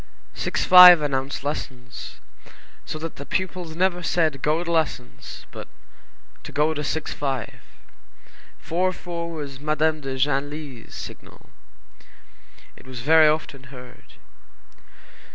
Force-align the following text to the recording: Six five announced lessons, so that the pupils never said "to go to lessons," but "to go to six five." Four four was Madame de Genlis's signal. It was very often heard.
Six 0.33 0.63
five 0.65 0.99
announced 1.03 1.43
lessons, 1.43 2.19
so 2.87 2.97
that 2.97 3.17
the 3.17 3.23
pupils 3.27 3.75
never 3.75 4.01
said 4.01 4.33
"to 4.33 4.39
go 4.39 4.63
to 4.63 4.71
lessons," 4.71 5.45
but 5.51 5.67
"to 6.41 6.51
go 6.51 6.73
to 6.73 6.83
six 6.83 7.13
five." 7.13 7.61
Four 8.57 8.93
four 8.93 9.31
was 9.31 9.59
Madame 9.59 10.01
de 10.01 10.17
Genlis's 10.17 10.95
signal. 10.95 11.51
It 12.75 12.87
was 12.87 13.01
very 13.01 13.27
often 13.27 13.65
heard. 13.65 14.13